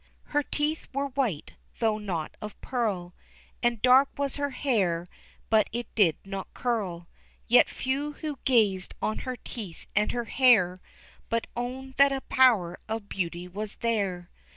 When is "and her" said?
9.95-10.25